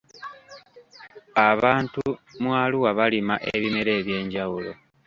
Abantu 1.49 2.03
mu 2.41 2.49
Arua 2.63 2.89
balima 2.97 3.35
ebimera 3.53 3.91
ebyenjawulo. 3.99 4.71